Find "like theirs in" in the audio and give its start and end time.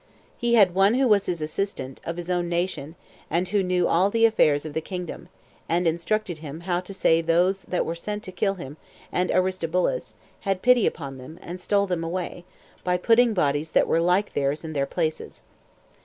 14.01-14.73